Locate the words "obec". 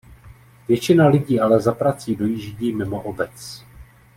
3.01-3.65